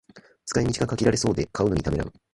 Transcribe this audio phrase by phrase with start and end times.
[0.47, 2.13] 使い道が限られそうで買うのにためらう